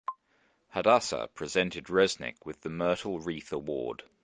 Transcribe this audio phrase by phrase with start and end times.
[0.69, 4.01] Hadassah presented Resnick with the Myrtle Wreath Award.